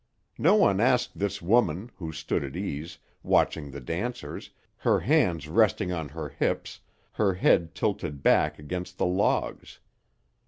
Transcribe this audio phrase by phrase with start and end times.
[0.39, 5.91] No one asked this woman, who stood at ease, watching the dancers, her hands resting
[5.91, 6.79] on her hips,
[7.11, 9.77] her head tilted back against the logs.